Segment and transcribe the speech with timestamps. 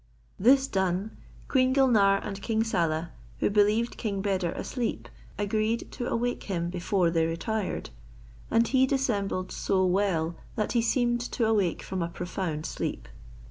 [0.39, 1.15] This done,
[1.47, 3.09] Queen Gulnare and King Saleh,
[3.39, 7.91] who believed King Beder asleep, agreed to awake him before they retired;
[8.49, 13.09] and he dissembled so well that he seemed to awake from a profound sleep.